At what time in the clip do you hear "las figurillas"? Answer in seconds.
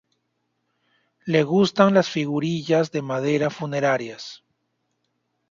1.93-2.89